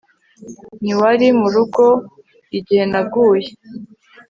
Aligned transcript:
Ntiwari 0.81 1.27
murugo 1.39 1.85
igihe 2.57 2.83
naguye 2.91 3.49